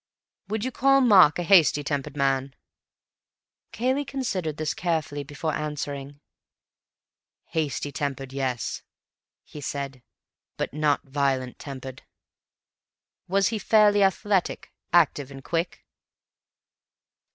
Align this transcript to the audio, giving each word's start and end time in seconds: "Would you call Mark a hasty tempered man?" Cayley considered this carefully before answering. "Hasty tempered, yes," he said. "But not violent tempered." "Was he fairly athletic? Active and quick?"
"Would 0.47 0.65
you 0.65 0.71
call 0.71 0.99
Mark 0.99 1.37
a 1.37 1.43
hasty 1.43 1.83
tempered 1.83 2.17
man?" 2.17 2.55
Cayley 3.71 4.03
considered 4.03 4.57
this 4.57 4.73
carefully 4.73 5.23
before 5.23 5.53
answering. 5.53 6.19
"Hasty 7.49 7.91
tempered, 7.91 8.33
yes," 8.33 8.81
he 9.43 9.61
said. 9.61 10.01
"But 10.57 10.73
not 10.73 11.03
violent 11.03 11.59
tempered." 11.59 12.01
"Was 13.27 13.49
he 13.49 13.59
fairly 13.59 14.01
athletic? 14.01 14.71
Active 14.91 15.29
and 15.29 15.43
quick?" 15.43 15.85